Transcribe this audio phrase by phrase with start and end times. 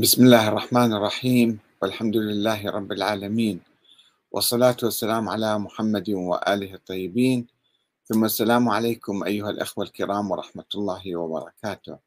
[0.00, 3.60] بسم الله الرحمن الرحيم والحمد لله رب العالمين
[4.30, 7.46] والصلاة والسلام على محمد وآله الطيبين
[8.06, 11.98] ثم السلام عليكم أيها الأخوة الكرام ورحمة الله وبركاته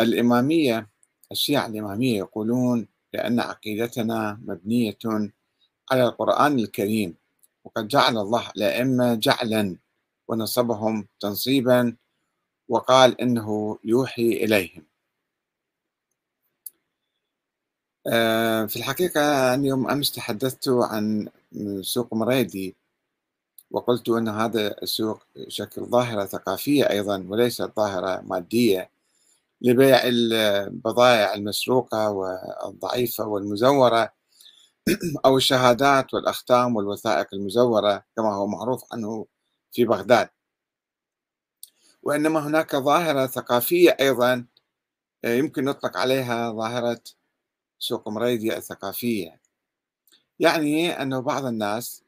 [0.00, 0.86] الإمامية
[1.32, 4.98] الشيعة الإمامية يقولون لأن عقيدتنا مبنية
[5.90, 7.14] على القرآن الكريم
[7.64, 9.76] وقد جعل الله الأئمة جعلا
[10.28, 11.96] ونصبهم تنصيبا
[12.68, 14.87] وقال إنه يوحي إليهم
[18.10, 21.28] آه، في الحقيقة أنا يوم أمس تحدثت عن
[21.80, 22.76] سوق مريدي
[23.70, 28.90] وقلت أن هذا السوق شكل ظاهرة ثقافية أيضا وليست ظاهرة مادية
[29.60, 34.12] لبيع البضائع المسروقة والضعيفة والمزورة
[35.26, 39.26] أو الشهادات والأختام والوثائق المزورة كما هو معروف عنه
[39.72, 40.28] في بغداد
[42.02, 44.46] وإنما هناك ظاهرة ثقافية أيضا
[45.24, 47.00] آه، يمكن نطلق عليها ظاهرة
[47.78, 49.40] سوق مريديا الثقافية
[50.40, 52.04] يعني أن بعض الناس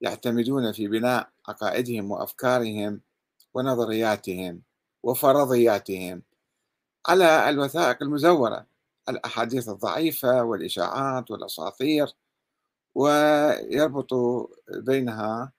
[0.00, 3.00] يعتمدون في بناء عقائدهم وأفكارهم
[3.54, 4.62] ونظرياتهم
[5.02, 6.22] وفرضياتهم
[7.08, 8.66] على الوثائق المزورة
[9.08, 12.14] الأحاديث الضعيفة والإشاعات والأساطير
[12.94, 15.52] ويربطوا بينها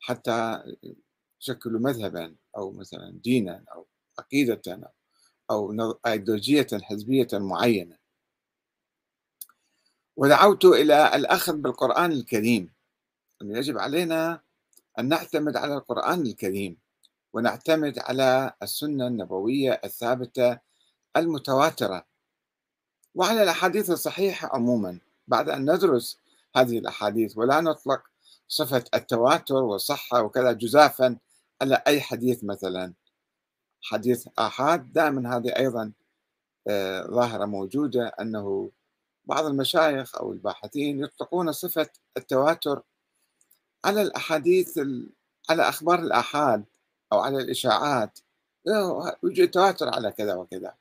[0.00, 0.62] حتى
[1.42, 3.86] يشكلوا مذهبا أو مثلا دينا أو
[4.18, 4.92] عقيدة
[5.50, 5.72] أو
[6.06, 8.05] أيديولوجية حزبية معينة
[10.16, 12.70] ودعوت إلى الأخذ بالقرآن الكريم
[13.42, 14.40] يجب علينا
[14.98, 16.76] أن نعتمد على القرآن الكريم
[17.32, 20.58] ونعتمد على السنة النبوية الثابتة
[21.16, 22.06] المتواترة
[23.14, 26.18] وعلى الأحاديث الصحيحة عموما بعد أن ندرس
[26.56, 28.02] هذه الأحاديث ولا نطلق
[28.48, 31.18] صفة التواتر والصحة وكذا جزافا
[31.62, 32.92] على أي حديث مثلا
[33.82, 35.92] حديث آحاد دائما هذه أيضا
[36.68, 38.70] آه، ظاهرة موجودة أنه
[39.26, 42.82] بعض المشايخ أو الباحثين يطلقون صفة التواتر
[43.84, 44.78] على الأحاديث
[45.50, 46.64] على أخبار الآحاد
[47.12, 48.18] أو على الإشاعات
[49.24, 50.74] يوجد تواتر على كذا وكذا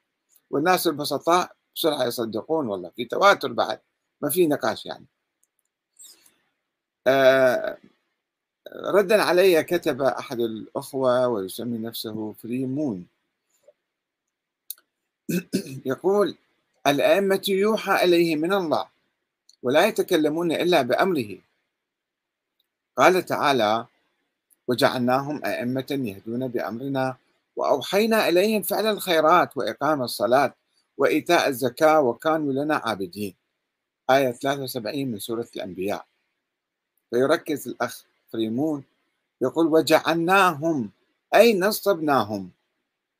[0.49, 3.79] والناس البسطاء بسرعة يصدقون والله في تواتر بعد
[4.21, 5.05] ما في نقاش يعني
[7.07, 7.77] آه،
[8.75, 13.07] ردا علي كتب أحد الأخوة ويسمي نفسه فريمون
[15.85, 16.37] يقول
[16.87, 18.87] الأئمة يوحى إليه من الله
[19.63, 21.37] ولا يتكلمون إلا بأمره
[22.97, 23.85] قال تعالى
[24.67, 27.15] وجعلناهم أئمة يهدون بأمرنا
[27.55, 30.53] وأوحينا إليهم فعل الخيرات وإقام الصلاة
[30.97, 33.33] وإيتاء الزكاة وكانوا لنا عابدين
[34.09, 36.05] آية 73 من سورة الأنبياء
[37.09, 38.03] فيركز الأخ
[38.33, 38.83] فريمون
[39.41, 40.89] يقول وجعلناهم
[41.35, 42.49] أي نصبناهم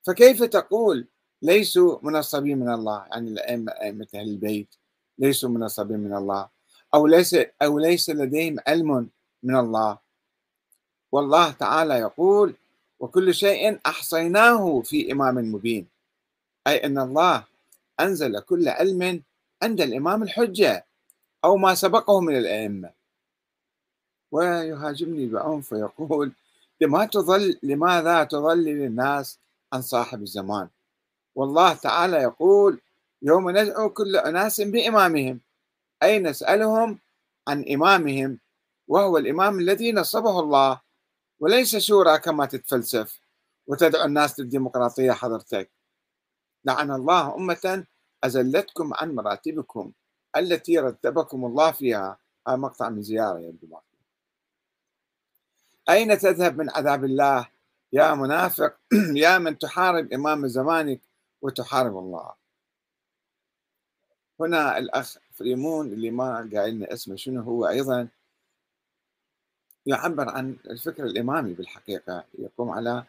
[0.08, 1.06] فكيف تقول
[1.42, 4.76] ليسوا منصبين من الله يعني الأئمة أئمة أهل البيت
[5.20, 6.48] ليسوا منصبين من الله
[6.94, 9.10] أو ليس أو ليس لديهم علم
[9.44, 9.98] من الله
[11.12, 12.54] والله تعالى يقول
[13.00, 15.88] وكل شيء أحصيناه في إمام مبين
[16.68, 17.44] أي أن الله
[18.00, 19.22] أنزل كل علم
[19.64, 20.86] عند الإمام الحجة
[21.46, 22.92] أو ما سبقه من الأئمة
[24.32, 26.32] ويهاجمني بعنف ويقول
[26.82, 29.38] لما تظل لماذا تظلل الناس
[29.74, 30.68] عن صاحب الزمان
[31.36, 32.82] والله تعالى يقول
[33.22, 35.40] يوم ندعو كل أناس بإمامهم
[36.04, 37.00] أي نسألهم
[37.48, 38.40] عن إمامهم
[38.88, 40.82] وهو الإمام الذي نصبه الله
[41.40, 43.20] وليس شورى كما تتفلسف
[43.68, 45.72] وتدعو الناس للديمقراطية حضرتك
[46.66, 47.86] لعن الله أمة
[48.24, 49.92] أزلتكم عن مراتبكم
[50.38, 52.18] التي رتبكم الله فيها
[52.48, 53.52] هذا مقطع من زيارة يا
[55.90, 57.48] أين تذهب من عذاب الله
[57.94, 58.76] يا منافق
[59.24, 61.02] يا من تحارب إمام زمانك
[61.46, 62.32] وتحارب الله
[64.40, 68.08] هنا الأخ فريمون اللي ما قايل لنا اسمه شنو هو أيضا
[69.86, 73.04] يعبر عن الفكر الإمامي بالحقيقة يقوم على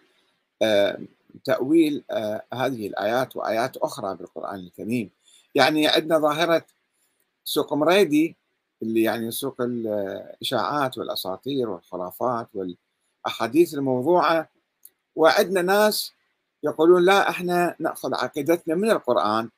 [0.62, 0.98] آه،
[1.44, 5.10] تأويل آه، هذه الآيات وآيات أخرى بالقرآن الكريم
[5.54, 6.64] يعني عندنا ظاهرة
[7.44, 8.36] سوق مريدي
[8.82, 14.48] اللي يعني سوق الإشاعات والأساطير والخرافات والأحاديث الموضوعة
[15.16, 16.15] وعندنا ناس
[16.66, 19.50] يقولون لا احنا ناخذ عقيدتنا من القران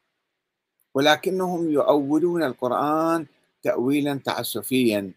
[0.94, 3.26] ولكنهم يؤولون القران
[3.62, 5.12] تاويلا تعسفيا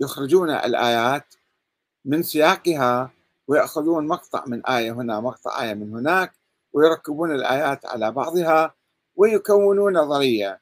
[0.00, 1.34] يخرجون الايات
[2.04, 3.10] من سياقها
[3.48, 6.32] ويأخذون مقطع من آية هنا مقطع آية من هناك
[6.72, 8.74] ويركبون الآيات على بعضها
[9.16, 10.60] ويكونون نظرية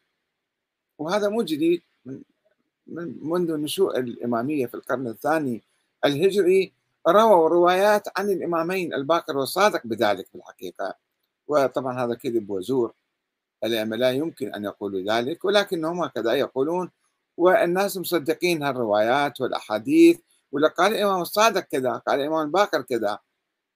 [0.99, 2.22] وهذا مو جديد من
[3.22, 5.62] منذ نشوء الإمامية في القرن الثاني
[6.05, 6.72] الهجري
[7.09, 10.95] رووا روايات عن الإمامين الباقر والصادق بذلك في الحقيقة
[11.49, 12.93] وطبعا هذا كذب وزور
[13.65, 16.91] الأئمة لا يمكن أن يقولوا ذلك ولكنهم هكذا يقولون
[17.37, 20.19] والناس مصدقين هالروايات والأحاديث
[20.53, 23.19] ولا قال الإمام الصادق كذا قال الإمام الباقر كذا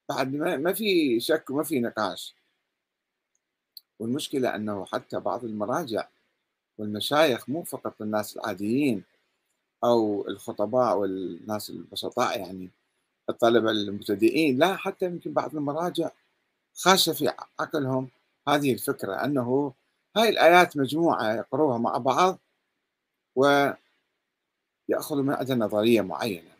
[0.09, 2.35] بعد ما في شك وما في نقاش
[3.99, 6.09] والمشكلة أنه حتى بعض المراجع
[6.79, 9.05] والمشايخ مو فقط الناس العاديين
[9.85, 12.71] أو الخطباء والناس البسطاء يعني
[13.31, 16.11] الطلبة المبتدئين لا حتى يمكن بعض المراجع
[16.75, 17.29] خاشة في
[17.61, 18.09] عقلهم
[18.49, 19.73] هذه الفكرة أنه
[20.17, 22.39] هاي الآيات مجموعة يقروها مع بعض
[23.37, 26.51] ويأخذوا من عندها نظرية معينة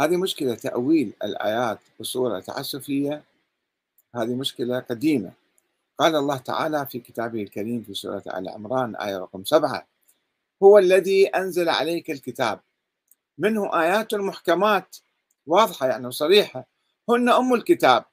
[0.00, 3.22] هذه مشكلة تأويل الآيات بصورة تعسفية
[4.14, 5.32] هذه مشكلة قديمة
[5.98, 9.86] قال الله تعالى في كتابه الكريم في سورة آل عمران آية رقم سبعة
[10.62, 12.60] هو الذي أنزل عليك الكتاب
[13.38, 14.96] منه آيات محكمات
[15.46, 16.64] واضحة يعني وصريحة
[17.10, 18.04] هن أم الكتاب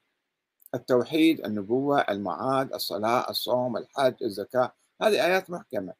[0.74, 4.72] التوحيد النبوة المعاد الصلاة الصوم الحج الزكاة
[5.02, 5.92] هذه آيات محكمة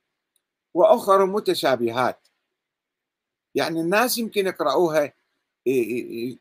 [0.75, 2.29] وأخر متشابهات
[3.55, 5.13] يعني الناس يمكن يقرأوها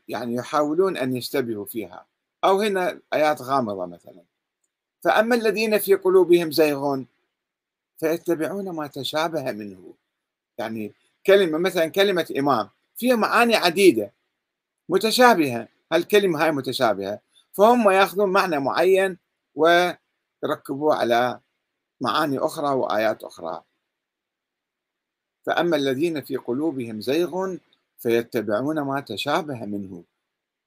[0.08, 2.06] يعني يحاولون أن يشتبهوا فيها
[2.44, 4.22] أو هنا آيات غامضة مثلا
[5.04, 7.06] فأما الذين في قلوبهم زيغون
[7.98, 9.94] فيتبعون ما تشابه منه
[10.58, 10.92] يعني
[11.26, 14.12] كلمة مثلا كلمة إمام فيها معاني عديدة
[14.88, 17.20] متشابهة هالكلمة هاي متشابهة
[17.52, 19.18] فهم يأخذون معنى معين
[19.54, 21.40] ويركبوه على
[22.00, 23.62] معاني أخرى وآيات أخرى
[25.46, 27.56] فأما الذين في قلوبهم زيغ
[27.98, 30.04] فيتبعون ما تشابه منه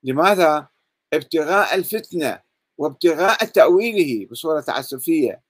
[0.04, 0.68] لماذا؟
[1.14, 2.40] ابتغاء الفتنة
[2.78, 5.42] وابتغاء تأويله بصورة تعسفية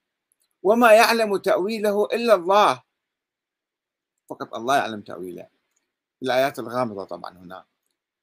[0.62, 2.82] وما يعلم تأويله إلا الله
[4.28, 5.48] فقط الله يعلم تأويله
[6.22, 7.64] الآيات الغامضة طبعا هنا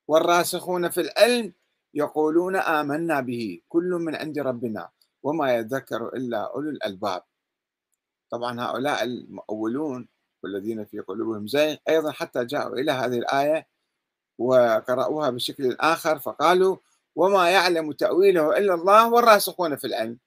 [0.07, 1.53] والراسخون في العلم
[1.94, 4.89] يقولون آمنا به كل من عند ربنا
[5.23, 7.23] وما يذكر إلا أولو الألباب
[8.31, 10.07] طبعا هؤلاء المؤولون
[10.44, 13.67] والذين في قلوبهم زين أيضا حتى جاءوا إلى هذه الآية
[14.38, 16.77] وقرأوها بشكل آخر فقالوا
[17.15, 20.17] وما يعلم تأويله إلا الله والراسخون في العلم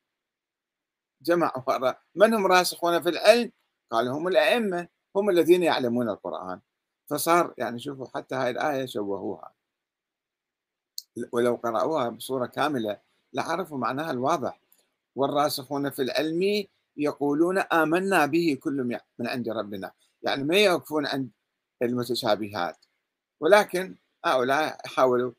[1.23, 3.53] جمعوا من هم راسخون في العلم
[3.91, 6.61] قالوا هم الأئمة هم الذين يعلمون القرآن
[7.09, 9.53] فصار يعني شوفوا حتى هاي الآية شوهوها
[11.33, 12.99] ولو قرأوها بصورة كاملة
[13.33, 14.61] لعرفوا معناها الواضح
[15.15, 16.65] والراسخون في العلم
[16.97, 19.93] يقولون آمنا به كل من عند ربنا
[20.23, 21.31] يعني ما يوقفون عند
[21.83, 22.77] المتشابهات
[23.41, 25.33] ولكن هؤلاء حاولوا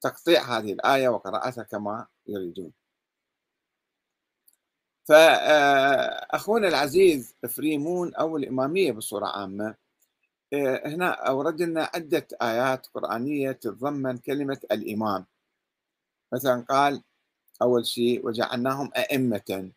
[0.00, 2.72] تقطيع هذه الآية وقراءتها كما يريدون
[5.10, 9.74] فأخونا آه، العزيز فريمون أو الإمامية بصورة عامة
[10.52, 15.24] آه، هنا أورد لنا عدة آيات قرآنية تتضمن كلمة الإمام
[16.32, 17.02] مثلا قال
[17.62, 19.70] أول شيء وجعلناهم أئمة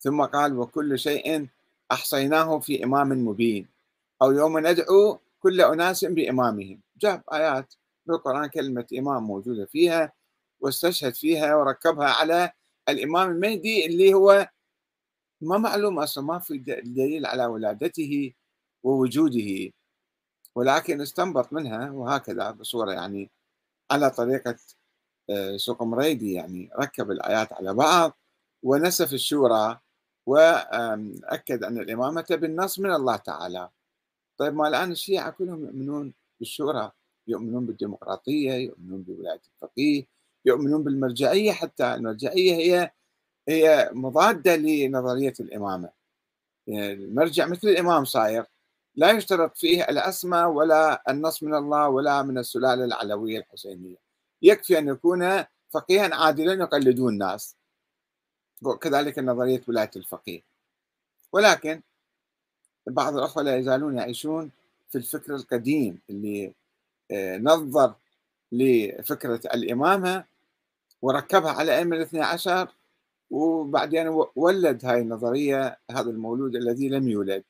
[0.00, 1.48] ثم قال وكل شيء
[1.92, 3.66] أحصيناه في إمام مبين
[4.22, 7.74] أو يوم ندعو كل أناس بإمامهم جاب آيات
[8.06, 10.12] بالقرآن كلمة إمام موجودة فيها
[10.60, 12.50] واستشهد فيها وركبها على
[12.88, 14.48] الامام المهدي اللي هو
[15.42, 18.32] ما معلوم اصلا ما في دليل على ولادته
[18.84, 19.72] ووجوده
[20.54, 23.30] ولكن استنبط منها وهكذا بصوره يعني
[23.90, 24.56] على طريقه
[25.30, 28.18] آه، مريدي يعني ركب الايات على بعض
[28.64, 29.78] ونسف الشورى
[30.26, 33.70] واكد ان الامامه بالنص من الله تعالى
[34.38, 36.92] طيب ما الان الشيعه كلهم يؤمنون بالشورى
[37.28, 40.06] يؤمنون بالديمقراطيه يؤمنون بولايه الفقيه
[40.46, 42.90] يؤمنون بالمرجعيه حتى المرجعيه هي
[43.48, 45.90] هي مضاده لنظريه الامامه
[46.66, 48.44] يعني المرجع مثل الامام صاير
[48.94, 53.96] لا يشترط فيه الاسماء ولا النص من الله ولا من السلاله العلويه الحسينيه
[54.42, 57.56] يكفي ان يكون فقيها عادلا يقلدون الناس
[58.80, 60.40] كذلك نظريه ولايه الفقيه
[61.32, 61.82] ولكن
[62.86, 64.50] بعض الاخوه لا يزالون يعيشون
[64.90, 66.54] في الفكر القديم اللي
[67.12, 67.94] آه، نظر
[68.52, 70.24] لفكره الامامه
[71.02, 72.74] وركبها على علم الاثنى عشر
[73.30, 77.44] وبعدين ولد هاي النظرية هذا المولود الذي لم يولد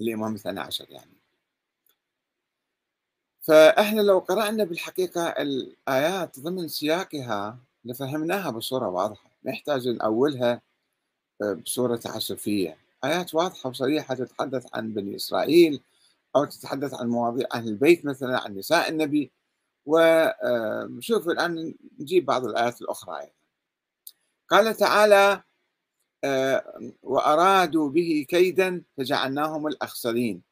[0.00, 1.14] الإمام الثاني عشر يعني
[3.40, 10.60] فإحنا لو قرأنا بالحقيقة الآيات ضمن سياقها لفهمناها بصورة واضحة نحتاج نأولها
[11.42, 15.80] آه، بصورة تعسفية آيات واضحة وصريحة تتحدث عن بني إسرائيل
[16.36, 19.30] أو تتحدث عن مواضيع أهل البيت مثلا عن نساء النبي
[19.86, 23.32] ونشوف الآن نجيب بعض الآيات الأخرى أيضا
[24.48, 25.42] قال تعالى
[27.02, 30.42] وأرادوا به كيدا فجعلناهم الأخسرين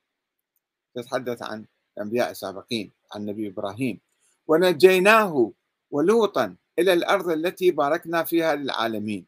[0.95, 1.67] تتحدث عن
[1.97, 4.01] الأنبياء السابقين عن نبي إبراهيم
[4.47, 5.53] ونجيناه
[5.91, 9.27] ولوطا إلى الأرض التي باركنا فيها للعالمين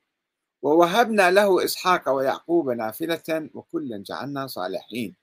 [0.62, 5.14] ووهبنا له إسحاق ويعقوب نافلة وكلا جعلنا صالحين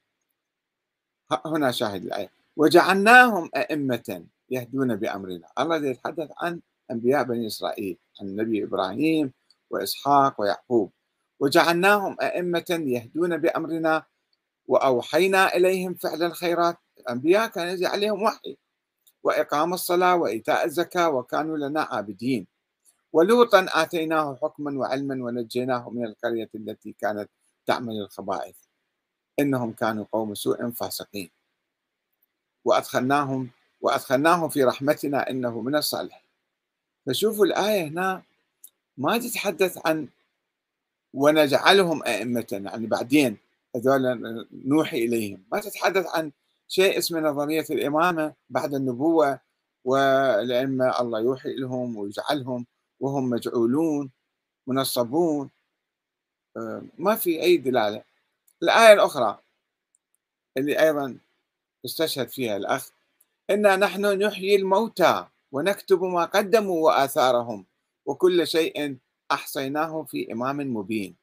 [1.46, 6.62] هنا شاهد الآية وجعلناهم أئمة يهدون بأمرنا الله يتحدث عن
[6.92, 9.34] أنبياء بني إسرائيل عن النبي إبراهيم
[9.70, 10.92] وإسحاق ويعقوب
[11.40, 14.04] وجعلناهم أئمة يهدون بأمرنا
[14.68, 18.58] وأوحينا إليهم فعل الخيرات الأنبياء كان يجي عليهم وحي
[19.24, 22.48] وإقام الصلاة وإيتاء الزكاة وكانوا لنا عابدين
[23.14, 27.30] ولوطا آتيناه حكما وعلما ونجيناه من القرية التي كانت
[27.66, 28.56] تعمل الخبائث
[29.40, 31.30] إنهم كانوا قوم سوء فاسقين
[32.66, 33.50] وأدخلناهم
[33.82, 36.24] وأدخلناهم في رحمتنا إنه من الصالح
[37.06, 38.24] فشوفوا الآية هنا
[38.98, 40.08] ما تتحدث عن
[41.14, 43.38] ونجعلهم أئمة يعني بعدين
[43.76, 44.18] هذول
[44.66, 46.32] نوحي إليهم ما تتحدث عن
[46.68, 49.40] شيء اسمه نظرية الإمامة بعد النبوة
[49.86, 52.66] والأئمة الله يوحي لهم ويجعلهم
[53.00, 54.12] وهم مجعولون
[54.68, 55.50] منصبون
[56.58, 58.04] آه، ما في أي دلالة
[58.64, 59.40] الآية الأخرى
[60.58, 61.18] اللي أيضا
[61.86, 62.90] استشهد فيها الأخ
[63.50, 67.66] إنا نحن نحيي الموتى ونكتب ما قدموا وآثارهم
[68.06, 68.98] وكل شيء
[69.32, 71.16] أحصيناه في إمام مبين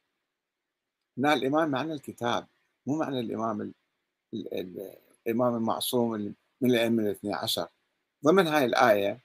[1.19, 2.47] هنا الإمام معنى الكتاب
[2.87, 3.73] مو معنى الإمام ال...
[4.35, 4.93] ال...
[5.27, 6.11] الإمام المعصوم
[6.61, 7.69] من الأئمة الاثني عشر
[8.25, 9.19] ضمن هاي الآية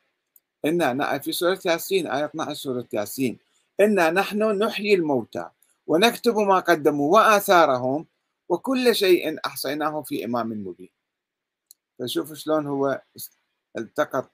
[0.66, 3.38] إنا في سورة ياسين آية 12 سورة ياسين
[3.80, 5.50] إنا نحن نحيي الموتى
[5.88, 8.06] ونكتب ما قدموا وآثارهم
[8.50, 10.99] وكل شيء أحصيناه في إمام مبين
[12.00, 13.02] فشوف شلون هو
[13.78, 14.32] التقط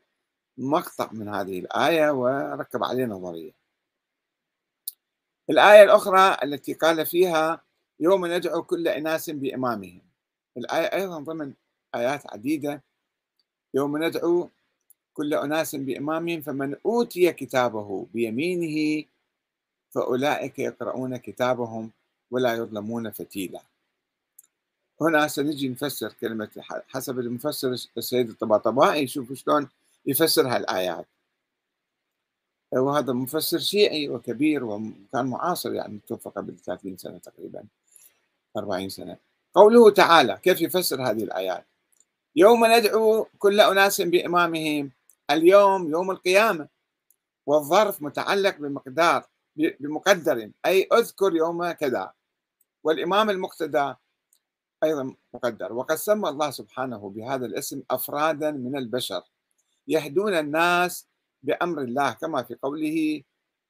[0.58, 3.52] مقطع من هذه الآية وركب عليه نظرية
[5.50, 7.62] الآية الأخرى التي قال فيها
[8.00, 10.02] يوم ندعو كل إناس بإمامهم
[10.58, 11.54] الآية أيضا ضمن
[11.96, 12.82] آيات عديدة
[13.74, 14.50] يوم ندعو
[15.14, 19.06] كل أناس بإمامهم فمن أوتي كتابه بيمينه
[19.92, 21.92] فأولئك يقرؤون كتابهم
[22.32, 23.62] ولا يظلمون فتيلا
[25.02, 26.50] هنا سنجي نفسر كلمة
[26.90, 29.70] حسب المفسر السيد الطباطبائي يشوف شلون
[30.06, 31.06] يفسر هالآيات
[32.72, 37.64] وهذا مفسر شيعي وكبير وكان معاصر يعني توفى قبل 30 سنة تقريبا
[38.58, 39.18] 40 سنة
[39.54, 41.66] قوله تعالى كيف يفسر هذه الآيات
[42.36, 44.92] يوم ندعو كل أناس بإمامهم
[45.32, 46.68] اليوم يوم القيامة
[47.46, 49.26] والظرف متعلق بمقدار
[49.56, 52.14] بمقدر أي أذكر يوم كذا
[52.84, 53.94] والإمام المقتدى
[54.86, 59.22] أيضا مقدر وقد سمى الله سبحانه بهذا الاسم أفرادا من البشر
[59.88, 60.94] يهدون الناس
[61.44, 63.22] بأمر الله كما في قوله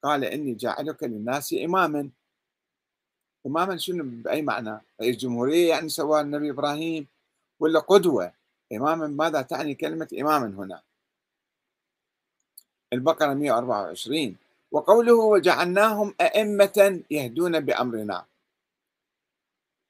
[0.02, 2.10] قال إني جاعلك للناس إماما
[3.46, 7.06] إماما شنو بأي معنى الجمهورية يعني سواء النبي إبراهيم
[7.60, 8.32] ولا قدوة
[8.72, 10.82] إماما ماذا تعني كلمة إماما هنا
[12.92, 14.36] البقرة 124
[14.72, 18.24] وقوله وجعلناهم أئمة يهدون بأمرنا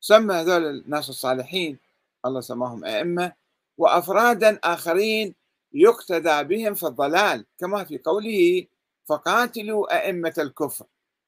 [0.07, 1.79] سمى هذول الناس الصالحين
[2.27, 3.33] الله سماهم أئمة
[3.79, 5.35] وأفرادا آخرين
[5.73, 8.67] يقتدى بهم في الضلال كما في قوله
[9.07, 10.87] فقاتلوا أئمة الكفر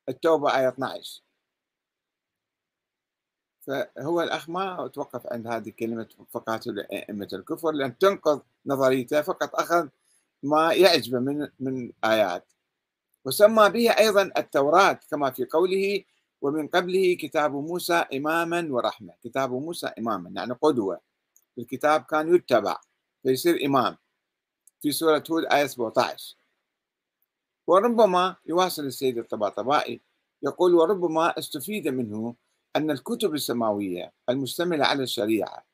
[0.08, 1.22] التوبة آية 12
[3.60, 9.88] فهو الأخ ما توقف عند هذه كلمة فقاتلوا أئمة الكفر لأن تنقض نظريته فقط أخذ
[10.42, 12.44] ما يعجبه من من آيات
[13.24, 16.04] وسمى بها أيضا التوراة كما في قوله
[16.42, 21.00] ومن قبله كتاب موسى إماما ورحمة كتاب موسى إماما يعني قدوة
[21.58, 22.76] الكتاب كان يتبع
[23.22, 23.96] فيصير إمام
[24.82, 26.36] في سورة هود آية 17
[27.66, 30.00] وربما يواصل السيد الطباطبائي
[30.42, 32.34] يقول وربما استفيد منه
[32.76, 35.64] أن الكتب السماوية المشتملة على الشريعة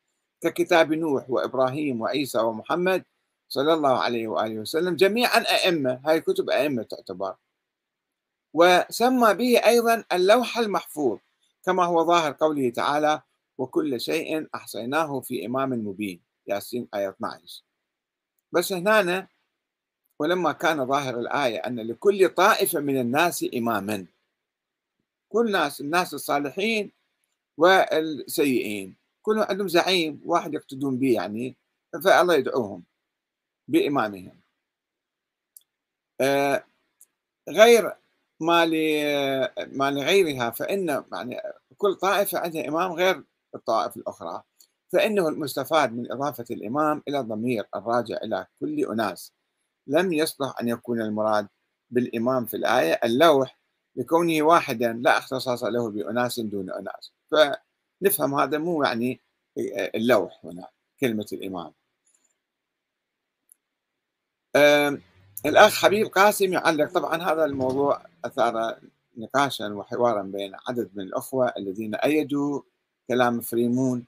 [0.41, 3.05] ككتاب نوح وإبراهيم وعيسى ومحمد
[3.49, 7.35] صلى الله عليه وآله وسلم جميعا أئمة هاي كتب أئمة تعتبر
[8.55, 11.19] وسمى به أيضا اللوح المحفوظ
[11.65, 13.23] كما هو ظاهر قوله تعالى
[13.59, 17.63] وكل شيء أحصيناه في إمام مبين ياسين آية 12
[18.53, 19.29] بس هنا
[20.19, 24.07] ولما كان ظاهر الآية أن لكل طائفة من الناس إماما
[25.29, 26.93] كل ناس الناس الصالحين
[27.57, 31.57] والسيئين كلهم عندهم زعيم واحد يقتدون به يعني
[32.05, 32.83] فالله يدعوهم
[33.69, 34.41] بإمامهم
[36.21, 36.65] آه،
[37.49, 37.95] غير
[38.45, 38.65] ما
[39.73, 41.37] ما لغيرها فإن يعني
[41.77, 43.23] كل طائفة عندها إمام غير
[43.55, 44.43] الطائف الأخرى
[44.89, 49.33] فإنه المستفاد من إضافة الإمام إلى الضمير الراجع إلى كل أناس
[49.87, 51.47] لم يصلح أن يكون المراد
[51.91, 53.59] بالإمام في الآية اللوح
[53.97, 59.21] لكونه واحدا لا اختصاص له بأناس دون أناس فنفهم هذا مو يعني
[59.95, 60.69] اللوح هنا
[61.01, 61.73] كلمة الإمام
[65.47, 68.79] الأخ حبيب قاسم يعلق طبعا هذا الموضوع أثار
[69.17, 72.61] نقاشا وحوارا بين عدد من الأخوة الذين أيدوا
[73.09, 74.07] كلام فريمون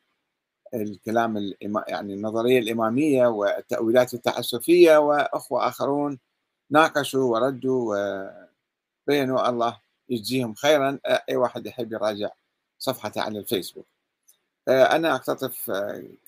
[0.75, 1.85] الكلام الإما...
[1.89, 6.19] يعني النظرية الإمامية والتأويلات التعسفية وأخوة آخرون
[6.71, 7.97] ناقشوا وردوا
[9.09, 9.79] وبينوا الله
[10.09, 12.29] يجزيهم خيرا أي واحد يحب يراجع
[12.79, 13.87] صفحته على الفيسبوك
[14.69, 15.71] أنا أقتطف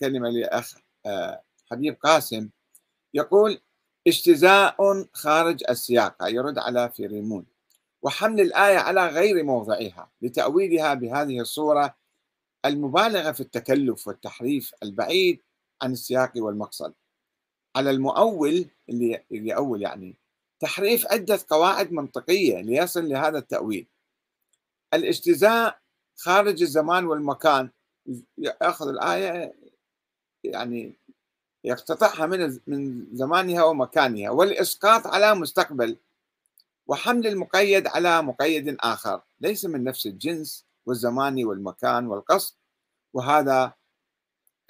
[0.01, 0.75] كلمة لأخ
[1.71, 2.49] حبيب قاسم
[3.15, 3.61] يقول
[4.09, 4.77] اجتزاء
[5.13, 7.47] خارج السياق يرد على فيريمون
[8.03, 11.97] وحمل الآية على غير موضعها لتأويلها بهذه الصورة
[12.65, 15.43] المبالغة في التكلف والتحريف البعيد
[15.83, 16.95] عن السياق والمقصد
[17.77, 18.71] على المؤول
[19.33, 20.17] اللي أول يعني
[20.61, 23.87] تحريف عدة قواعد منطقية ليصل لهذا التأويل
[24.95, 25.81] الاجتزاء
[26.17, 27.71] خارج الزمان والمكان
[28.39, 29.55] يأخذ الآية
[30.45, 30.97] يعني
[31.65, 35.97] يقتطعها من من زمانها ومكانها والإسقاط على مستقبل
[36.87, 42.55] وحمل المقيد على مقيد آخر ليس من نفس الجنس والزمان والمكان والقصد
[43.13, 43.73] وهذا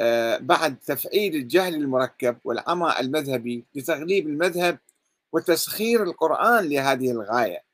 [0.00, 4.78] آه، بعد تفعيل الجهل المركب والعمى المذهبي لتغليب المذهب
[5.32, 7.64] وتسخير القرآن لهذه الغاية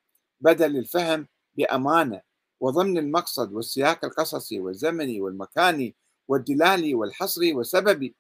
[0.41, 2.21] بدل الفهم بأمانة
[2.61, 5.95] وضمن المقصد والسياق القصصي والزمني والمكاني
[6.29, 8.15] والدلالي والحصري والسببي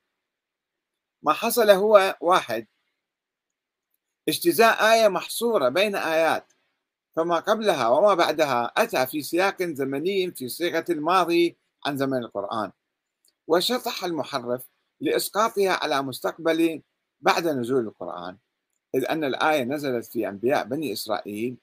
[1.25, 2.66] ما حصل هو واحد
[4.28, 6.52] اجتزاء آية محصورة بين آيات
[7.16, 12.71] فما قبلها وما بعدها أتى في سياق زمني في صيغة الماضي عن زمن القرآن
[13.47, 14.69] وشطح المحرف
[15.00, 16.83] لإسقاطها على مستقبل
[17.21, 18.37] بعد نزول القرآن
[18.95, 21.57] إذ أن الآية نزلت في أنبياء بني إسرائيل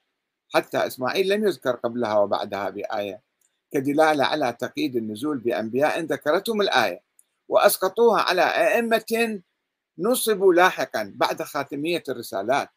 [0.53, 3.21] حتى إسماعيل لم يذكر قبلها وبعدها بآية
[3.71, 7.01] كدلالة على تقييد النزول بأنبياء ذكرتهم الآية
[7.47, 9.41] وأسقطوها على أئمة
[10.01, 12.69] نصبوا لاحقا بعد خاتمية الرسالات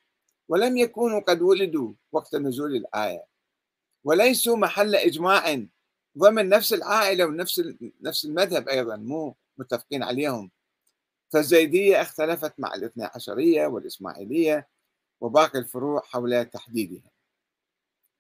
[0.49, 3.25] ولم يكونوا قد ولدوا وقت نزول الآية
[4.05, 5.65] وليسوا محل إجماع
[6.19, 7.63] ضمن نفس العائلة ونفس
[8.03, 10.51] نفس المذهب أيضا مو متفقين عليهم
[11.31, 14.69] فالزيدية اختلفت مع الاثنى عشرية والإسماعيلية
[15.21, 17.11] وباقي الفروع حول تحديدها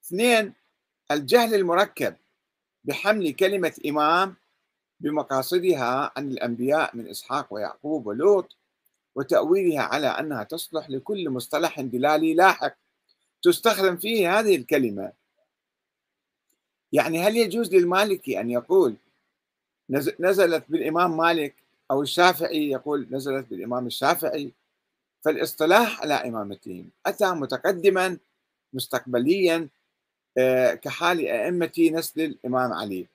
[0.07, 0.55] اثنين
[1.11, 2.17] الجهل المركب
[2.85, 4.35] بحمل كلمة إمام
[5.01, 8.57] بمقاصدها عن الأنبياء من إسحاق ويعقوب ولوط
[9.14, 12.74] وتأويلها على أنها تصلح لكل مصطلح دلالي لاحق
[13.42, 15.12] تستخدم فيه هذه الكلمة
[16.92, 18.94] يعني هل يجوز للمالكي أن يقول
[20.20, 21.55] نزلت بالإمام مالك
[21.90, 24.50] أو الشافعي يقول نزلت بالإمام الشافعي
[25.22, 28.18] فالاصطلاح على إمامتهم أتى متقدما
[28.72, 29.68] مستقبليا
[30.38, 33.07] آه، كحال أئمة نسل الإمام علي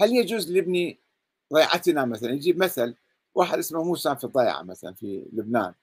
[0.00, 0.94] هل يجوز لابن
[1.54, 2.94] ضيعتنا مثلا يجيب مثل
[3.36, 5.74] واحد اسمه موسى في الضيعة مثلا في لبنان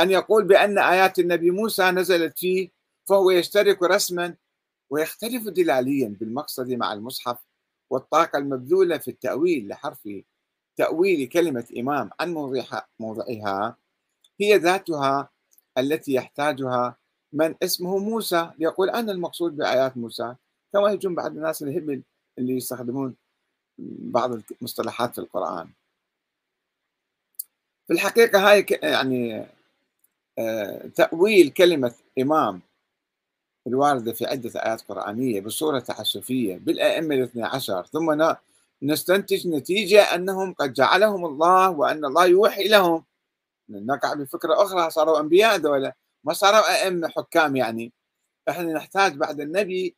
[0.00, 2.68] أن يقول بأن آيات النبي موسى نزلت فيه
[3.06, 4.34] فهو يشترك رسما
[4.90, 7.38] ويختلف دلاليا بالمقصد مع المصحف
[7.90, 10.08] والطاقة المبذولة في التأويل لحرف
[10.76, 12.34] تأويل كلمة إمام عن
[13.00, 13.76] موضعها
[14.40, 15.28] هي ذاتها
[15.78, 16.96] التي يحتاجها
[17.32, 20.34] من اسمه موسى يقول أنا المقصود بآيات موسى
[20.72, 22.02] كما يجون بعض الناس الهبل
[22.38, 23.14] اللي يستخدمون
[24.10, 25.68] بعض المصطلحات في القرآن
[27.86, 29.46] في الحقيقة هاي يعني
[30.38, 32.60] آه، تأويل كلمة إمام
[33.66, 38.32] الواردة في عدة آيات قرآنية بصورة تعسفية بالأئمة الاثنى عشر ثم
[38.82, 43.04] نستنتج نتيجة أنهم قد جعلهم الله وأن الله يوحي لهم
[43.68, 45.92] نقع بفكرة أخرى صاروا أنبياء دولة
[46.24, 47.92] ما صاروا أئمة حكام يعني
[48.48, 49.94] احنا نحتاج بعد النبي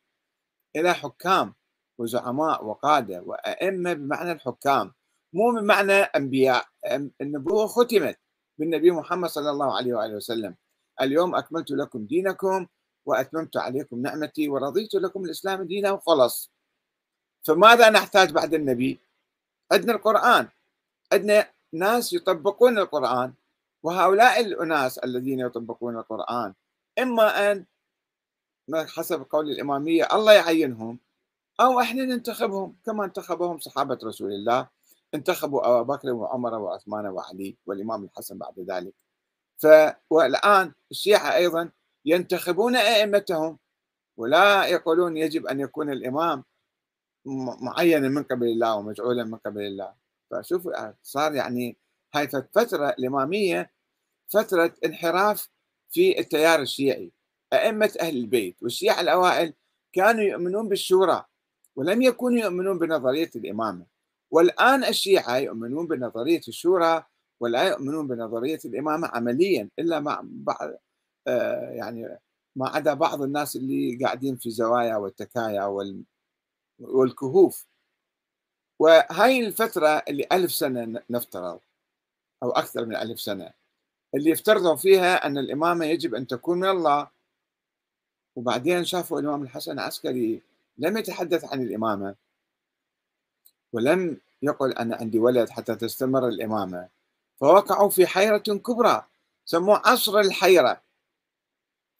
[0.75, 1.53] إلى حكام
[1.97, 4.93] وزعماء وقادة وأئمة بمعنى الحكام
[5.33, 6.65] مو بمعنى أنبياء
[7.21, 8.17] النبوة ختمت
[8.57, 10.55] بالنبي محمد صلى الله عليه وآله وسلم
[11.01, 12.67] اليوم أكملت لكم دينكم
[13.05, 16.49] وأتممت عليكم نعمتي ورضيت لكم الإسلام دينا وخلص
[17.43, 18.99] فماذا نحتاج بعد النبي
[19.71, 20.47] عندنا القرآن
[21.13, 23.33] عندنا ناس يطبقون القرآن
[23.83, 26.53] وهؤلاء الأناس الذين يطبقون القرآن
[26.99, 27.65] إما أن
[28.75, 30.99] حسب قول الإمامية الله يعينهم
[31.59, 34.67] أو إحنا ننتخبهم كما انتخبهم صحابة رسول الله
[35.17, 38.93] انتخبوا أبا بكر وعمر وعثمان وعلي والإمام الحسن بعد ذلك
[39.57, 39.67] ف
[40.09, 41.69] والآن الشيعة أيضا
[42.05, 43.57] ينتخبون أئمتهم
[44.17, 46.43] ولا يقولون يجب أن يكون الإمام
[47.61, 49.93] معينا من قبل الله ومجعولا من قبل الله
[50.31, 50.69] فشوف
[51.03, 51.77] صار يعني
[52.13, 53.71] هاي فترة الإمامية
[54.27, 55.49] فترة انحراف
[55.91, 57.11] في التيار الشيعي
[57.53, 59.53] أئمة أهل البيت والشيعة الأوائل
[59.93, 61.25] كانوا يؤمنون بالشورى
[61.75, 63.96] ولم يكونوا يؤمنون بنظرية الإمامة
[64.31, 67.03] والآن الشيعة يؤمنون بنظرية الشورى
[67.39, 70.69] ولا يؤمنون بنظرية الإمامة عمليا إلا مع بعض
[71.27, 72.19] آه، يعني
[72.55, 75.77] ما عدا بعض الناس اللي قاعدين في زوايا والتكايا
[76.79, 77.65] والكهوف
[78.79, 81.59] وهاي الفترة اللي ألف سنة نفترض
[82.43, 83.49] أو أكثر من ألف سنة
[84.15, 87.07] اللي افترضوا فيها أن الإمامة يجب أن تكون من الله
[88.35, 90.41] وبعدين شافوا الإمام الحسن العسكري
[90.77, 92.15] لم يتحدث عن الإمامة
[93.73, 96.87] ولم يقل أنا عندي ولد حتى تستمر الإمامة
[97.39, 99.03] فوقعوا في حيرة كبرى
[99.45, 100.81] سموه عصر الحيرة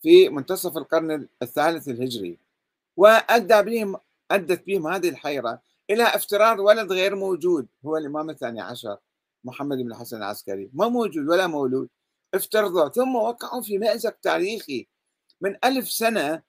[0.02, 2.38] في منتصف القرن الثالث الهجري
[2.98, 3.98] وأدى بهم
[4.32, 8.98] أدت بهم هذه الحيرة إلى افتراض ولد غير موجود هو الإمام الثاني عشر
[9.44, 11.90] محمد بن الحسن العسكري ما موجود ولا مولود
[12.34, 14.88] افترضوا ثم وقعوا في مأزق تاريخي
[15.42, 16.42] من ألف سنة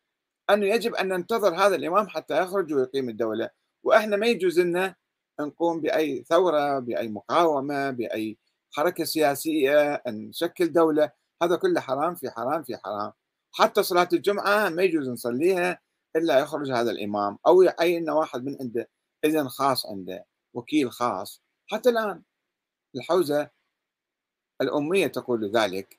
[0.50, 3.50] أنه يجب أن ننتظر هذا الإمام حتى يخرج ويقيم الدولة
[3.82, 4.94] وإحنا ما يجوز لنا
[5.40, 8.36] نقوم باي ثوره باي مقاومه باي
[8.72, 11.10] حركه سياسيه ان نشكل دوله
[11.42, 13.12] هذا كله حرام في حرام في حرام
[13.52, 15.80] حتى صلاه الجمعه ما يجوز نصليها
[16.16, 18.88] الا يخرج هذا الامام او يعين واحد من عنده
[19.24, 20.24] اذن خاص عنده
[20.54, 22.22] وكيل خاص حتى الان
[22.96, 23.50] الحوزه
[24.60, 25.98] الاميه تقول ذلك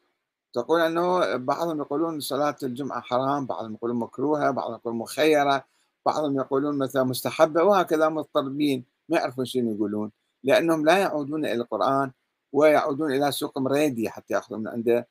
[0.54, 5.66] تقول انه بعضهم يقولون صلاه الجمعه حرام بعضهم يقولون مكروهه بعضهم يقولون مخيره
[6.06, 10.12] بعضهم يقولون مثلا مستحبه وهكذا مضطربين ما يعرفون شنو يقولون
[10.44, 12.12] لانهم لا يعودون الى القران
[12.54, 15.08] ويعودون الى سوق مريدي حتى ياخذون من عنده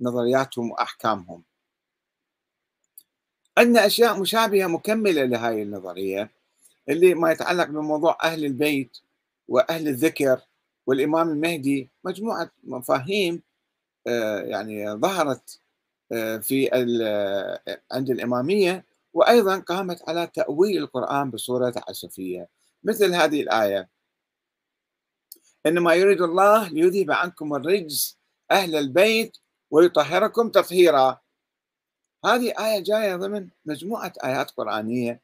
[0.00, 1.42] نظرياتهم واحكامهم.
[3.58, 6.30] عندنا اشياء مشابهه مكمله لهذه النظريه
[6.88, 8.98] اللي ما يتعلق بموضوع اهل البيت
[9.48, 10.40] واهل الذكر
[10.86, 13.42] والامام المهدي مجموعه مفاهيم
[14.06, 15.60] آه، يعني ظهرت
[16.12, 17.60] آه، في آه،
[17.92, 18.84] عند الاماميه
[19.14, 22.48] وايضا قامت على تاويل القران بصوره تعسفيه
[22.84, 23.88] مثل هذه الآية
[25.66, 28.18] إنما يريد الله ليذهب عنكم الرجز
[28.50, 29.36] أهل البيت
[29.70, 31.20] ويطهركم تطهيرا
[32.24, 35.20] هذه آية جاية ضمن مجموعة آيات قرآنية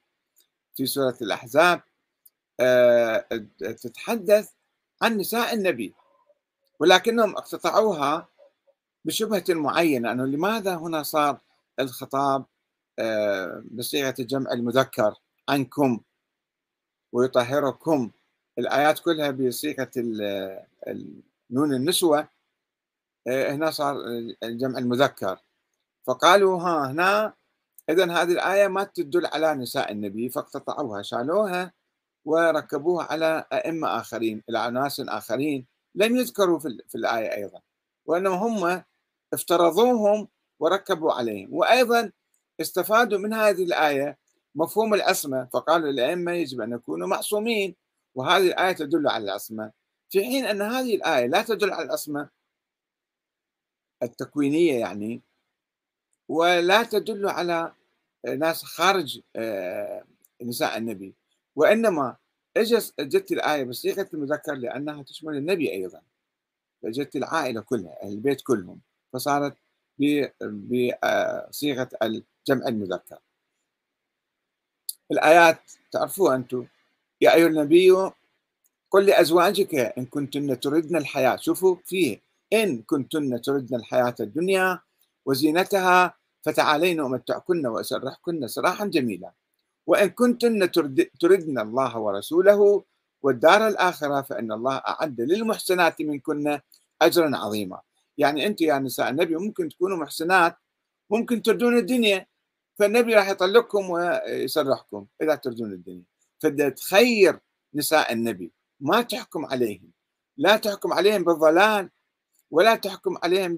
[0.77, 1.81] في سورة الأحزاب
[2.61, 3.25] آه،
[3.61, 4.51] تتحدث
[5.03, 5.95] عن نساء النبي
[6.79, 8.29] ولكنهم اقتطعوها
[9.05, 11.41] بشبهة معينة أنه لماذا هنا صار
[11.81, 12.45] الخطاب
[12.99, 15.15] آه، بصيغة الجمع المذكر
[15.49, 16.01] عنكم
[17.15, 18.11] ويطهركم
[18.59, 19.91] الآيات كلها بصيغة
[21.51, 22.29] نون النسوة
[23.29, 23.97] آه، هنا صار
[24.43, 25.39] الجمع المذكر
[26.07, 27.33] فقالوا ها هنا
[27.91, 31.73] إذا هذه الآية ما تدل على نساء النبي فاقتطعوها شالوها
[32.25, 37.61] وركبوها على أئمة آخرين إلى ناس آخرين لم يذكروا في الآية أيضا
[38.07, 38.83] وأنهم هم
[39.33, 40.29] افترضوهم
[40.61, 42.13] وركبوا عليهم وأيضا
[42.61, 44.19] استفادوا من هذه الآية
[44.55, 47.75] مفهوم العصمة فقال الأئمة يجب أن يكونوا معصومين
[48.15, 49.73] وهذه الآية تدل على العصمة
[50.11, 52.29] في حين أن هذه الآية لا تدل على العصمة
[54.03, 55.23] التكوينية يعني
[56.29, 57.73] ولا تدل على
[58.39, 60.05] ناس خارج آه،
[60.43, 61.15] نساء النبي
[61.57, 62.17] وإنما
[62.57, 66.01] اجت الآية بصيغة المذكر لأنها تشمل النبي أيضا
[66.83, 68.81] فجت العائلة كلها البيت كلهم
[69.13, 69.57] فصارت
[70.69, 73.19] بصيغة آه، الجمع المذكر
[75.15, 75.61] الآيات
[75.93, 76.67] تعرفوها أنتم
[77.21, 77.91] يا أيها النبي
[78.91, 82.21] قل لأزواجك إن كنتن تردن الحياة شوفوا فيه
[82.53, 84.79] إن كنتن تردن الحياة الدنيا
[85.27, 89.33] وزينتها فتعالين أمتعكن وأسرحكن سراحا جميلا
[89.87, 90.71] وإن كنتن
[91.21, 92.83] تردن الله ورسوله
[93.23, 96.59] والدار الآخرة فإن الله أعد للمحسنات منكن
[97.03, 97.81] أجرا عظيما
[98.19, 100.57] يعني أنت يا نساء النبي ممكن تكونوا محسنات
[101.11, 102.27] ممكن تردون الدنيا
[102.75, 106.03] فالنبي راح يطلقكم ويسرحكم اذا تردون الدنيا
[106.39, 107.39] فده تخير
[107.75, 109.91] نساء النبي ما تحكم عليهم
[110.37, 111.91] لا تحكم عليهم بالضلال
[112.51, 113.57] ولا تحكم عليهم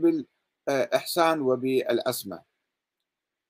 [0.69, 2.43] بالاحسان وبالعصمه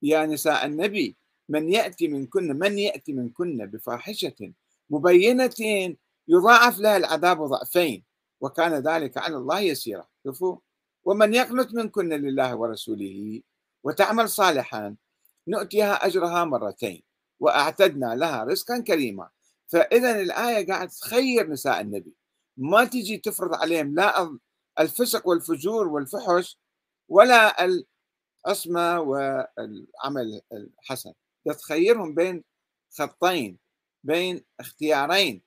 [0.02, 1.16] يا نساء النبي
[1.48, 4.52] من ياتي منكن من ياتي منكن بفاحشه
[4.90, 5.94] مبينه
[6.28, 8.04] يضاعف لها العذاب ضعفين
[8.40, 10.56] وكان ذلك على الله يسيرا شوفوا
[11.04, 13.40] ومن يقنت منكن لله ورسوله
[13.84, 14.96] وتعمل صالحا
[15.48, 17.02] نؤتيها أجرها مرتين
[17.40, 19.30] وأعتدنا لها رزقا كريما
[19.68, 22.16] فإذا الآية قاعد تخير نساء النبي
[22.56, 24.38] ما تجي تفرض عليهم لا
[24.80, 26.58] الفسق والفجور والفحش
[27.08, 31.12] ولا العصمة والعمل الحسن
[31.46, 32.44] تخيرهم بين
[32.98, 33.58] خطين
[34.04, 35.42] بين اختيارين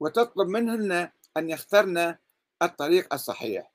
[0.00, 2.16] وتطلب منهن أن يخترن
[2.62, 3.72] الطريق الصحيح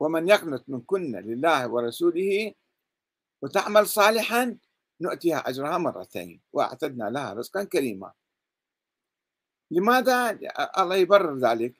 [0.00, 2.52] ومن يقنط منكن لله ورسوله
[3.42, 4.58] وتعمل صالحا
[5.02, 8.12] نؤتيها أجرها مرتين وأعتدنا لها رزقا كريما
[9.70, 10.38] لماذا
[10.78, 11.74] الله يبرر ذلك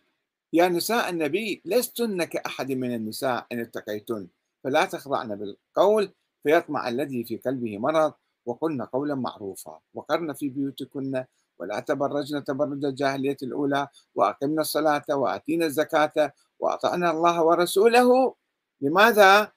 [0.52, 4.28] يا نساء النبي لستن كأحد من النساء إن اتقيتن
[4.64, 6.10] فلا تخضعن بالقول
[6.42, 8.12] فيطمع الذي في قلبه مرض
[8.46, 11.24] وقلن قولا معروفا وقرن في بيوتكن
[11.58, 18.34] ولا تبرجن تبرج الجاهلية الأولى وأقمنا الصلاة وآتينا الزكاة وأطعنا الله ورسوله
[18.80, 19.52] لماذا؟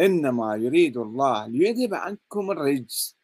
[0.00, 3.16] إنما يريد الله ليذهب عنكم الرجس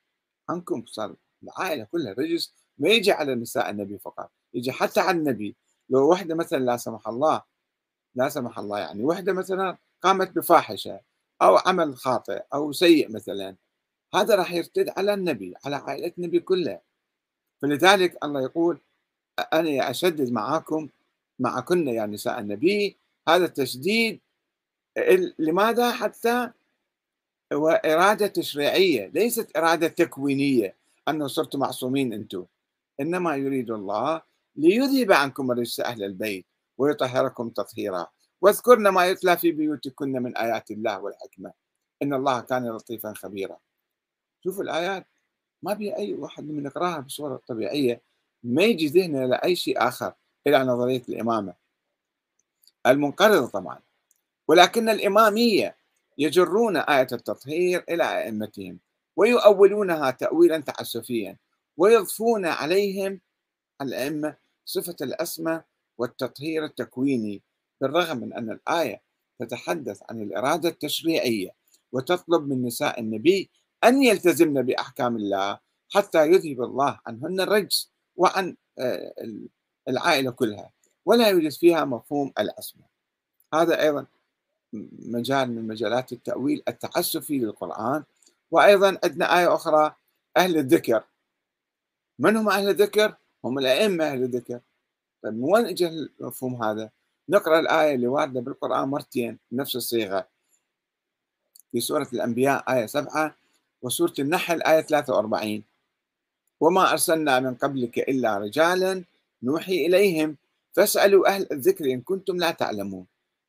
[0.48, 5.56] عنكم صار العائلة كلها رجس ما يجي على نساء النبي فقط يجي حتى على النبي
[5.90, 7.42] لو وحدة مثلا لا سمح الله
[8.14, 11.00] لا سمح الله يعني وحدة مثلا قامت بفاحشة
[11.42, 13.56] أو عمل خاطئ أو سيء مثلا
[14.14, 16.80] هذا راح يرتد على النبي على عائلة النبي كلها
[17.62, 18.78] فلذلك الله يقول
[19.52, 20.88] أنا أشدد معاكم
[21.38, 22.96] معكن يا نساء النبي
[23.28, 24.20] هذا التشديد
[25.38, 26.50] لماذا حتى
[27.52, 30.74] وإرادة تشريعية ليست إرادة تكوينية
[31.08, 32.44] أنه صرتم معصومين أنتم
[33.00, 34.22] إنما يريد الله
[34.56, 36.46] ليذهب عنكم الرجس أهل البيت
[36.78, 38.06] ويطهركم تطهيرا
[38.40, 41.52] واذكرن ما يتلى في بيوتكن من آيات الله والحكمة
[42.02, 43.56] إن الله كان لطيفا خبيرا
[44.44, 45.06] شوفوا الآيات
[45.62, 48.02] ما بها أي واحد من يقراها بصورة طبيعية
[48.42, 50.12] ما يجي ذهنه إلى أي شيء آخر
[50.46, 51.54] إلى نظرية الإمامة
[52.86, 53.78] المنقرضة طبعا
[54.48, 55.76] ولكن الإمامية
[56.18, 58.78] يجرون آية التطهير إلى أئمتهم
[59.16, 61.36] ويؤولونها تأويلا تعسفيا
[61.76, 63.20] ويضفون عليهم
[63.82, 65.62] الأئمة صفة الأسمى
[65.98, 67.42] والتطهير التكويني
[67.80, 69.02] بالرغم من أن الآية
[69.38, 71.50] تتحدث عن الإرادة التشريعية
[71.92, 73.50] وتطلب من نساء النبي
[73.84, 75.58] أن يلتزمن بأحكام الله
[75.94, 79.12] حتى يذهب الله عنهن الرجس وعن آه،
[79.88, 80.70] العائلة كلها
[81.04, 82.82] ولا يوجد فيها مفهوم الأسمى
[83.54, 84.06] هذا أيضا
[85.06, 88.04] مجال من مجالات التأويل التعسفي للقرآن
[88.50, 89.94] وأيضا عندنا آية أخرى
[90.36, 91.04] أهل الذكر
[92.18, 94.60] من هم أهل الذكر؟ هم الأئمة أهل الذكر
[95.22, 96.90] طيب من وين اجى المفهوم هذا؟
[97.28, 100.26] نقرأ الآية اللي واردة بالقرآن مرتين بنفس الصيغة
[101.72, 103.36] في سورة الأنبياء آية 7
[103.82, 105.62] وسورة النحل آية 43
[106.60, 109.04] وما أرسلنا من قبلك إلا رجالا
[109.42, 110.36] نوحي إليهم
[110.72, 113.06] فاسألوا أهل الذكر إن كنتم لا تعلمون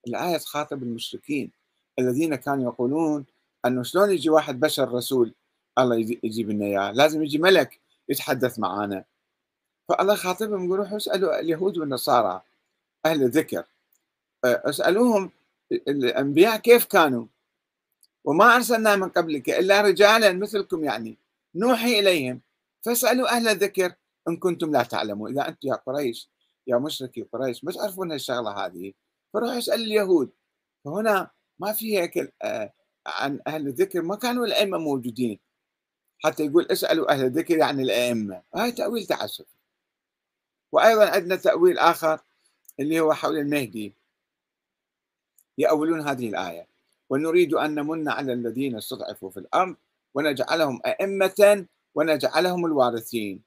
[0.07, 1.51] الآية تخاطب المشركين
[1.99, 3.25] الذين كانوا يقولون
[3.65, 5.33] أنه شلون يجي واحد بشر رسول
[5.79, 9.03] الله يجيب لنا إياه لازم يجي ملك يتحدث معانا
[9.89, 12.41] فالله خاطبهم يقول روحوا اسألوا اليهود والنصارى
[13.05, 13.63] أهل الذكر
[14.45, 15.31] أه، اسألوهم
[15.71, 17.25] الأنبياء كيف كانوا
[18.25, 21.17] وما أرسلنا من قبلك إلا رجالا مثلكم يعني
[21.55, 22.39] نوحي إليهم
[22.81, 23.93] فاسألوا أهل الذكر
[24.29, 26.27] إن كنتم لا تعلمون إذا أنتم يا قريش
[26.67, 28.93] يا مشركي قريش ما تعرفون الشغلة هذه
[29.33, 30.31] فراح يسأل اليهود
[30.85, 32.73] فهنا ما في هيك آه،
[33.07, 35.39] عن أهل الذكر ما كانوا الأئمة موجودين
[36.23, 39.55] حتى يقول اسألوا أهل الذكر يعني الأئمة هاي تأويل تعسفي
[40.71, 42.19] وأيضا عندنا تأويل آخر
[42.79, 43.93] اللي هو حول المهدي
[45.57, 46.67] يأولون هذه الآية
[47.09, 49.75] ونريد أن نمن على الذين استضعفوا في الأرض
[50.13, 53.41] ونجعلهم أئمة ونجعلهم الوارثين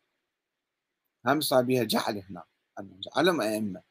[1.27, 2.43] هم صار بها جعل هنا
[2.81, 3.83] أن نجعلهم أئمة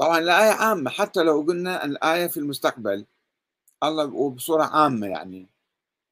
[0.00, 3.04] طبعا الآية عامة حتى لو قلنا الآية في المستقبل
[3.82, 5.46] الله وبصورة عامة يعني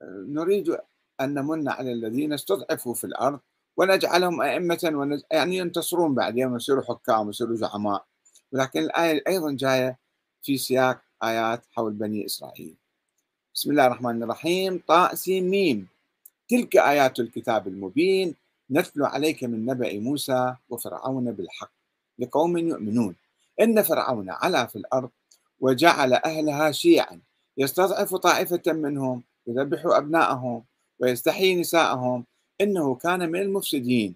[0.05, 0.79] نريد
[1.20, 3.40] أن نمن على الذين استضعفوا في الأرض
[3.77, 5.20] ونجعلهم أئمة ونج...
[5.31, 8.05] يعني ينتصرون بعد يوم يصيروا حكام ويصيروا زعماء
[8.53, 9.98] ولكن الآية أيضا جاية
[10.42, 12.74] في سياق آيات حول بني إسرائيل
[13.55, 15.88] بسم الله الرحمن الرحيم طاء ميم
[16.48, 18.35] تلك آيات الكتاب المبين
[18.70, 21.70] نتلو عليك من نبأ موسى وفرعون بالحق
[22.18, 23.14] لقوم يؤمنون
[23.61, 25.11] إن فرعون علا في الأرض
[25.61, 27.21] وجعل أهلها شيعا
[27.57, 30.64] يستضعف طائفة منهم يذبح أبناءهم
[30.99, 32.25] ويستحيي نساءهم
[32.61, 34.14] إنه كان من المفسدين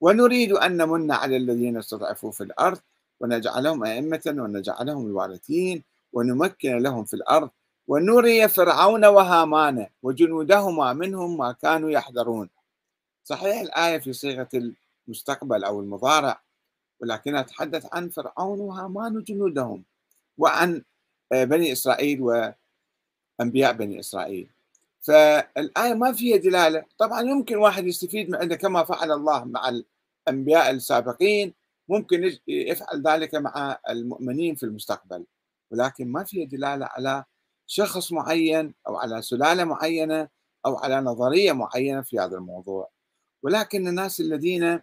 [0.00, 2.78] ونريد أن نمن على الذين استضعفوا في الأرض
[3.20, 7.50] ونجعلهم أئمة ونجعلهم الوارثين ونمكن لهم في الأرض
[7.88, 12.48] ونري فرعون وهامان وجنودهما منهم ما كانوا يحذرون
[13.24, 14.48] صحيح الآية في صيغة
[15.08, 16.40] المستقبل أو المضارع
[17.00, 19.84] ولكن أتحدث عن فرعون وهامان وجنودهم
[20.38, 20.82] وعن
[21.32, 24.48] آه، بني إسرائيل وأنبياء بني إسرائيل
[25.00, 29.80] فالآية ما فيها دلالة طبعا يمكن واحد يستفيد من كما فعل الله مع
[30.28, 31.54] الأنبياء السابقين
[31.88, 35.24] ممكن يفعل ذلك مع المؤمنين في المستقبل
[35.70, 37.24] ولكن ما فيها دلالة على
[37.66, 40.28] شخص معين أو على سلالة معينة
[40.66, 42.88] أو على نظرية معينة في هذا الموضوع
[43.42, 44.80] ولكن الناس الذين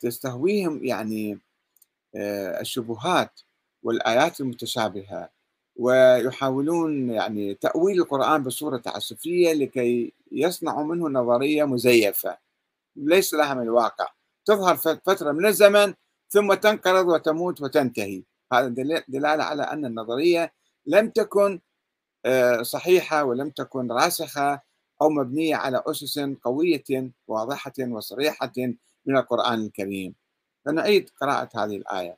[0.00, 1.38] تستهويهم يعني
[2.16, 3.40] آه، الشبهات
[3.82, 5.30] والآيات المتشابهة
[5.76, 12.38] ويحاولون يعني تأويل القرآن بصورة تعسفية لكي يصنعوا منه نظرية مزيفة
[12.96, 14.08] ليس لها من الواقع
[14.44, 15.94] تظهر فترة من الزمن
[16.28, 18.22] ثم تنقرض وتموت وتنتهي
[18.52, 18.68] هذا
[19.08, 20.52] دلالة على أن النظرية
[20.86, 21.60] لم تكن
[22.26, 24.60] آه، صحيحة ولم تكن راسخة
[25.02, 26.84] أو مبنية على أسس قوية
[27.28, 28.52] واضحة وصريحة
[29.06, 30.14] من القرآن الكريم
[30.64, 32.16] فنعيد قراءة هذه الآية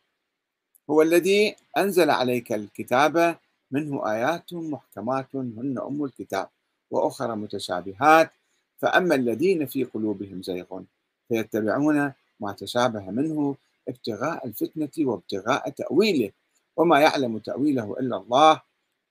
[0.90, 3.36] هو الذي أنزل عليك الكتاب
[3.70, 6.48] منه آيات محكمات هن أم الكتاب
[6.90, 8.30] وأخرى متشابهات
[8.78, 10.80] فأما الذين في قلوبهم زيغ
[11.28, 13.56] فيتبعون ما تشابه منه
[13.88, 16.30] ابتغاء الفتنة وابتغاء تأويله
[16.76, 18.62] وما يعلم تأويله إلا الله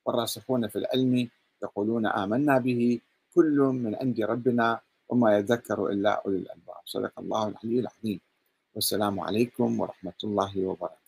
[0.06, 1.30] والراسخون في العلم
[1.64, 3.00] يقولون آمنا به
[3.36, 8.19] كل من عند ربنا وما يذكر إلا أولي الألباب صدق الله العلي العظيم
[8.76, 11.05] والسلام عليكم ورحمة الله وبركاته